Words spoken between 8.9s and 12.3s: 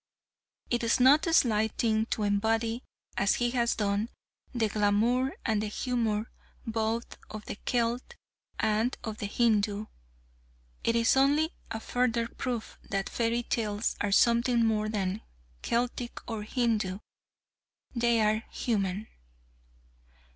of the Hindoo. It is only a further